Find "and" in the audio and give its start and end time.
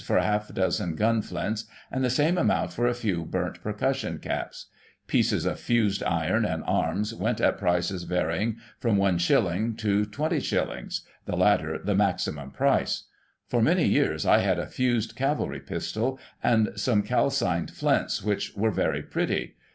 1.91-2.03, 6.43-6.63, 16.43-16.71